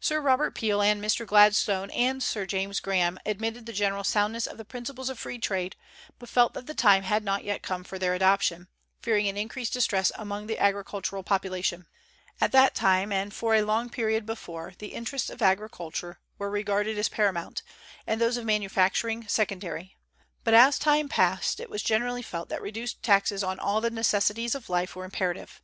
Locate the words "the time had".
6.66-7.22